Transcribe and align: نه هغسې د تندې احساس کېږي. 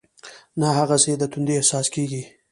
نه 0.59 0.67
هغسې 0.77 1.11
د 1.17 1.23
تندې 1.31 1.53
احساس 1.57 1.87
کېږي. 1.93 2.21